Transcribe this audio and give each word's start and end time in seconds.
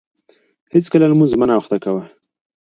هیڅکله 0.73 1.05
لمونځ 1.11 1.31
مه 1.39 1.45
ناوخته 1.49 1.77
کاوه. 1.83 2.03